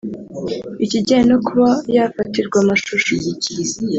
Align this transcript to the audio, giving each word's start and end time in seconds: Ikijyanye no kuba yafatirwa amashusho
Ikijyanye 0.85 1.25
no 1.31 1.37
kuba 1.47 1.67
yafatirwa 1.95 2.57
amashusho 2.63 3.13